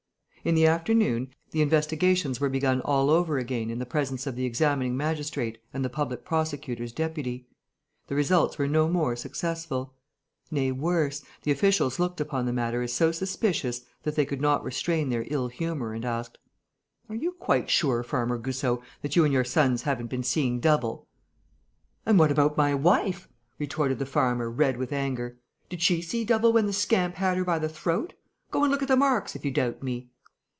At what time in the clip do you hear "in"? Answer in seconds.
0.43-0.55, 3.69-3.77